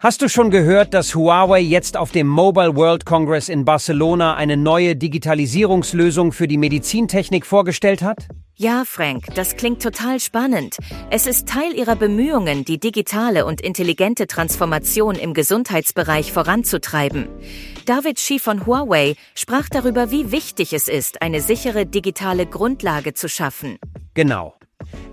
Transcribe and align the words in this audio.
hast 0.00 0.22
du 0.22 0.28
schon 0.28 0.50
gehört, 0.50 0.92
dass 0.94 1.14
Huawei 1.14 1.60
jetzt 1.60 1.96
auf 1.96 2.10
dem 2.10 2.26
Mobile 2.26 2.74
World 2.74 3.06
Congress 3.06 3.48
in 3.48 3.64
Barcelona 3.64 4.34
eine 4.34 4.56
neue 4.56 4.96
Digitalisierungslösung 4.96 6.32
für 6.32 6.48
die 6.48 6.58
Medizintechnik 6.58 7.46
vorgestellt 7.46 8.02
hat? 8.02 8.26
Ja, 8.56 8.84
Frank, 8.86 9.24
das 9.36 9.56
klingt 9.56 9.82
total 9.82 10.20
spannend. 10.20 10.76
Es 11.10 11.26
ist 11.26 11.48
Teil 11.48 11.72
ihrer 11.74 11.96
Bemühungen, 11.96 12.66
die 12.66 12.78
digitale 12.78 13.46
und 13.46 13.62
intelligente 13.62 14.26
Transformation 14.26 15.14
im 15.14 15.32
Gesundheitsbereich 15.32 16.30
voranzutreiben. 16.30 17.28
David 17.86 18.20
Shi 18.20 18.38
von 18.38 18.66
Huawei 18.66 19.14
sprach 19.34 19.70
darüber, 19.70 20.10
wie 20.10 20.30
wichtig 20.30 20.74
es 20.74 20.88
ist, 20.88 21.22
eine 21.22 21.40
sichere 21.40 21.86
digitale 21.86 22.44
Grundlage 22.44 23.14
zu 23.14 23.30
schaffen. 23.30 23.78
Genau. 24.12 24.59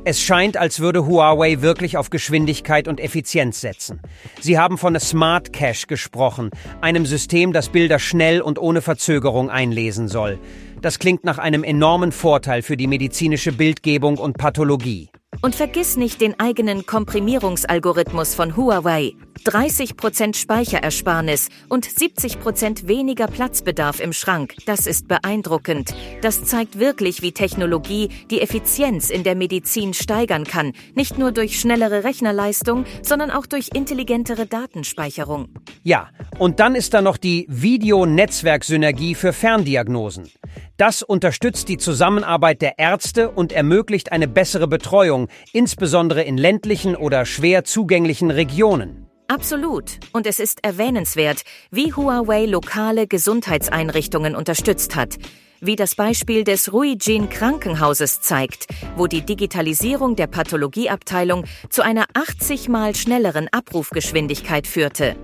Es 0.03 0.21
scheint, 0.21 0.57
als 0.57 0.79
würde 0.79 1.05
Huawei 1.05 1.61
wirklich 1.61 1.97
auf 1.97 2.09
Geschwindigkeit 2.09 2.87
und 2.87 2.99
Effizienz 2.99 3.59
setzen. 3.59 3.99
Sie 4.39 4.57
haben 4.57 4.77
von 4.77 4.97
Smart 4.99 5.51
Cache 5.51 5.87
gesprochen, 5.87 6.49
einem 6.81 7.05
System, 7.05 7.51
das 7.51 7.69
Bilder 7.69 7.99
schnell 7.99 8.41
und 8.41 8.59
ohne 8.59 8.81
Verzögerung 8.81 9.49
einlesen 9.49 10.07
soll. 10.07 10.39
Das 10.81 10.99
klingt 10.99 11.23
nach 11.23 11.39
einem 11.39 11.63
enormen 11.63 12.11
Vorteil 12.11 12.61
für 12.61 12.77
die 12.77 12.87
medizinische 12.87 13.51
Bildgebung 13.51 14.17
und 14.17 14.37
Pathologie. 14.37 15.09
Und 15.41 15.55
vergiss 15.55 15.97
nicht 15.97 16.21
den 16.21 16.39
eigenen 16.39 16.85
Komprimierungsalgorithmus 16.85 18.35
von 18.35 18.55
Huawei. 18.55 19.13
30% 19.45 20.35
Speicherersparnis 20.35 21.49
und 21.69 21.87
70% 21.87 22.87
weniger 22.87 23.27
Platzbedarf 23.27 23.99
im 23.99 24.11
Schrank. 24.11 24.55
Das 24.65 24.87
ist 24.87 25.07
beeindruckend. 25.07 25.93
Das 26.21 26.43
zeigt 26.43 26.79
wirklich, 26.79 27.21
wie 27.21 27.31
Technologie 27.31 28.09
die 28.29 28.41
Effizienz 28.41 29.09
in 29.09 29.23
der 29.23 29.35
Medizin 29.35 29.93
steigern 29.93 30.43
kann. 30.43 30.73
Nicht 30.95 31.17
nur 31.17 31.31
durch 31.31 31.59
schnellere 31.59 32.03
Rechnerleistung, 32.03 32.85
sondern 33.03 33.31
auch 33.31 33.45
durch 33.45 33.69
intelligentere 33.73 34.47
Datenspeicherung. 34.47 35.49
Ja, 35.83 36.09
und 36.39 36.59
dann 36.59 36.75
ist 36.75 36.93
da 36.93 37.01
noch 37.01 37.17
die 37.17 37.45
Videonetzwerksynergie 37.47 39.15
für 39.15 39.33
Ferndiagnosen. 39.33 40.29
Das 40.77 41.01
unterstützt 41.01 41.69
die 41.69 41.77
Zusammenarbeit 41.77 42.61
der 42.61 42.77
Ärzte 42.77 43.31
und 43.31 43.51
ermöglicht 43.51 44.11
eine 44.11 44.27
bessere 44.27 44.67
Betreuung, 44.67 45.26
insbesondere 45.53 46.23
in 46.23 46.37
ländlichen 46.37 46.95
oder 46.95 47.25
schwer 47.25 47.63
zugänglichen 47.63 48.31
Regionen. 48.31 49.07
Absolut. 49.27 49.99
Und 50.13 50.25
es 50.25 50.39
ist 50.39 50.63
erwähnenswert, 50.63 51.41
wie 51.69 51.93
Huawei 51.93 52.45
lokale 52.45 53.07
Gesundheitseinrichtungen 53.07 54.35
unterstützt 54.35 54.95
hat. 54.95 55.17
Wie 55.59 55.75
das 55.75 55.95
Beispiel 55.95 56.43
des 56.43 56.71
Ruijin 56.71 57.29
Krankenhauses 57.29 58.21
zeigt, 58.21 58.67
wo 58.95 59.07
die 59.07 59.25
Digitalisierung 59.25 60.15
der 60.15 60.27
Pathologieabteilung 60.27 61.45
zu 61.69 61.81
einer 61.81 62.05
80 62.13 62.69
mal 62.69 62.95
schnelleren 62.95 63.47
Abrufgeschwindigkeit 63.51 64.67
führte. 64.67 65.15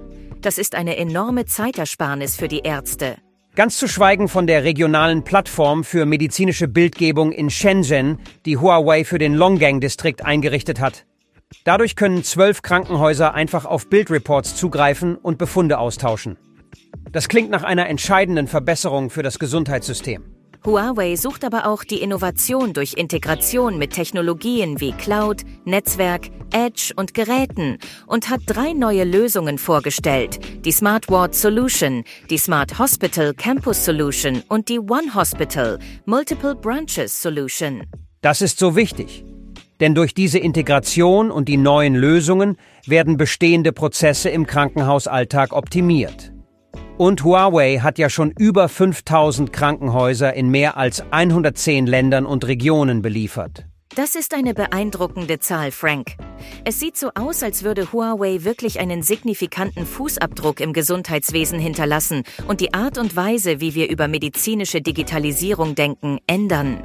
Das 0.41 0.57
ist 0.57 0.75
eine 0.75 0.97
enorme 0.97 1.45
Zeitersparnis 1.45 2.35
für 2.35 2.47
die 2.47 2.59
Ärzte. 2.59 3.17
Ganz 3.55 3.77
zu 3.77 3.87
schweigen 3.87 4.29
von 4.29 4.47
der 4.47 4.63
regionalen 4.63 5.23
Plattform 5.23 5.83
für 5.83 6.07
medizinische 6.07 6.67
Bildgebung 6.67 7.31
in 7.31 7.51
Shenzhen, 7.51 8.17
die 8.47 8.57
Huawei 8.57 9.05
für 9.05 9.19
den 9.19 9.35
Longgang-Distrikt 9.35 10.25
eingerichtet 10.25 10.79
hat. 10.79 11.05
Dadurch 11.63 11.95
können 11.95 12.23
zwölf 12.23 12.63
Krankenhäuser 12.63 13.35
einfach 13.35 13.65
auf 13.65 13.91
Bildreports 13.91 14.55
zugreifen 14.55 15.17
und 15.17 15.37
Befunde 15.37 15.77
austauschen. 15.77 16.39
Das 17.11 17.29
klingt 17.29 17.51
nach 17.51 17.61
einer 17.61 17.87
entscheidenden 17.87 18.47
Verbesserung 18.47 19.11
für 19.11 19.21
das 19.21 19.37
Gesundheitssystem. 19.37 20.23
Huawei 20.65 21.17
sucht 21.17 21.43
aber 21.43 21.67
auch 21.67 21.83
die 21.83 22.01
Innovation 22.01 22.71
durch 22.71 22.93
Integration 22.93 23.77
mit 23.77 23.91
Technologien 23.91 24.79
wie 24.79 24.93
Cloud, 24.93 25.41
Netzwerk, 25.65 26.29
Edge 26.53 26.93
und 26.95 27.13
Geräten 27.13 27.79
und 28.07 28.29
hat 28.29 28.41
drei 28.45 28.71
neue 28.71 29.03
Lösungen 29.03 29.57
vorgestellt. 29.57 30.39
Die 30.63 30.71
Smart 30.71 31.09
Ward 31.09 31.35
Solution, 31.35 32.05
die 32.29 32.37
Smart 32.37 32.79
Hospital 32.79 33.33
Campus 33.33 33.83
Solution 33.83 34.41
und 34.47 34.69
die 34.69 34.79
One 34.79 35.13
Hospital 35.13 35.79
Multiple 36.05 36.55
Branches 36.55 37.21
Solution. 37.21 37.83
Das 38.21 38.41
ist 38.41 38.57
so 38.57 38.77
wichtig. 38.77 39.25
Denn 39.81 39.95
durch 39.95 40.13
diese 40.13 40.39
Integration 40.39 41.29
und 41.29 41.49
die 41.49 41.57
neuen 41.57 41.93
Lösungen 41.93 42.57
werden 42.85 43.17
bestehende 43.17 43.73
Prozesse 43.73 44.29
im 44.29 44.47
Krankenhausalltag 44.47 45.51
optimiert. 45.51 46.32
Und 46.97 47.23
Huawei 47.23 47.79
hat 47.79 47.97
ja 47.97 48.09
schon 48.09 48.31
über 48.37 48.69
5000 48.69 49.51
Krankenhäuser 49.51 50.33
in 50.33 50.49
mehr 50.49 50.77
als 50.77 51.03
110 51.09 51.87
Ländern 51.87 52.25
und 52.25 52.45
Regionen 52.45 53.01
beliefert. 53.01 53.65
Das 53.95 54.15
ist 54.15 54.33
eine 54.33 54.53
beeindruckende 54.53 55.39
Zahl, 55.39 55.71
Frank. 55.71 56.15
Es 56.65 56.79
sieht 56.79 56.97
so 56.97 57.11
aus, 57.13 57.43
als 57.43 57.63
würde 57.63 57.91
Huawei 57.93 58.43
wirklich 58.43 58.79
einen 58.79 59.03
signifikanten 59.03 59.85
Fußabdruck 59.85 60.59
im 60.59 60.73
Gesundheitswesen 60.73 61.59
hinterlassen 61.59 62.23
und 62.47 62.59
die 62.59 62.73
Art 62.73 62.97
und 62.97 63.15
Weise, 63.15 63.59
wie 63.59 63.75
wir 63.75 63.89
über 63.89 64.07
medizinische 64.07 64.81
Digitalisierung 64.81 65.75
denken, 65.75 66.19
ändern. 66.25 66.81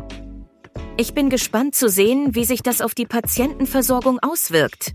Ich 0.99 1.15
bin 1.15 1.31
gespannt 1.31 1.75
zu 1.75 1.89
sehen, 1.89 2.35
wie 2.35 2.45
sich 2.45 2.63
das 2.63 2.81
auf 2.81 2.95
die 2.95 3.07
Patientenversorgung 3.07 4.19
auswirkt. 4.21 4.95